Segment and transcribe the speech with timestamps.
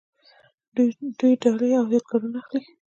[1.19, 2.61] دوی ډالۍ او یادګارونه اخلي.